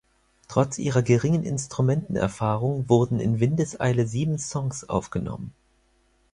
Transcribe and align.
Trotz 0.47 0.79
ihrer 0.79 1.03
geringen 1.03 1.43
Instrumenten-Erfahrung 1.43 2.89
wurden 2.89 3.19
in 3.19 3.39
Windeseile 3.39 4.07
sieben 4.07 4.39
Songs 4.39 4.89
aufgenommen. 4.89 5.53